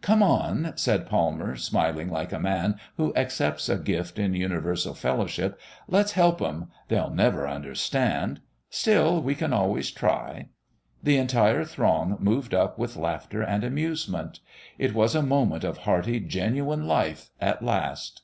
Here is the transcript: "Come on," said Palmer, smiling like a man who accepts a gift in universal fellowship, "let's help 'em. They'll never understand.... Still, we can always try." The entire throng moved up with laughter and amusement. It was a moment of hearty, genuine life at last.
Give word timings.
"Come 0.00 0.22
on," 0.22 0.72
said 0.76 1.04
Palmer, 1.06 1.54
smiling 1.54 2.08
like 2.08 2.32
a 2.32 2.40
man 2.40 2.80
who 2.96 3.14
accepts 3.14 3.68
a 3.68 3.76
gift 3.76 4.18
in 4.18 4.32
universal 4.32 4.94
fellowship, 4.94 5.60
"let's 5.86 6.12
help 6.12 6.40
'em. 6.40 6.68
They'll 6.88 7.10
never 7.10 7.46
understand.... 7.46 8.40
Still, 8.70 9.20
we 9.20 9.34
can 9.34 9.52
always 9.52 9.90
try." 9.90 10.48
The 11.02 11.18
entire 11.18 11.66
throng 11.66 12.16
moved 12.20 12.54
up 12.54 12.78
with 12.78 12.96
laughter 12.96 13.42
and 13.42 13.64
amusement. 13.64 14.40
It 14.78 14.94
was 14.94 15.14
a 15.14 15.20
moment 15.22 15.62
of 15.62 15.76
hearty, 15.84 16.20
genuine 16.20 16.86
life 16.88 17.28
at 17.38 17.62
last. 17.62 18.22